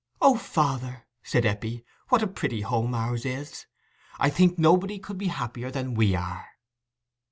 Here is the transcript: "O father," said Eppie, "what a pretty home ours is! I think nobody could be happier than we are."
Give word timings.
"O 0.19 0.35
father," 0.35 1.05
said 1.21 1.45
Eppie, 1.45 1.85
"what 2.09 2.23
a 2.23 2.27
pretty 2.27 2.61
home 2.61 2.95
ours 2.95 3.23
is! 3.23 3.67
I 4.17 4.31
think 4.31 4.57
nobody 4.57 4.97
could 4.97 5.19
be 5.19 5.27
happier 5.27 5.69
than 5.69 5.93
we 5.93 6.15
are." 6.15 6.47